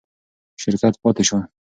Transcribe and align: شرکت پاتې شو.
شرکت 0.61 0.93
پاتې 1.01 1.23
شو. 1.29 1.37